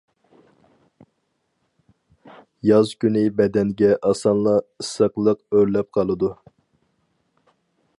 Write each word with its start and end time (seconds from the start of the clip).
ياز 2.69 2.95
كۈنى 3.05 3.23
بەدەنگە 3.41 3.93
ئاسانلا 4.09 4.57
ئىسسىقلىق 4.65 5.47
ئۆرلەپ 5.59 5.95
قالىدۇ. 5.99 6.37